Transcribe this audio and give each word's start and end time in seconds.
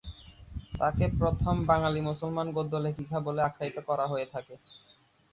তাকে 0.79 1.05
প্রথম 1.19 1.55
বাঙালি 1.67 1.99
মুসলমান 2.01 2.47
গদ্য 2.57 2.73
লেখিকা 2.85 3.17
বলে 3.27 3.41
আখ্যায়িত 3.43 3.77
করা 3.89 4.05
হয়ে 4.11 4.27
থাকে। 4.33 4.55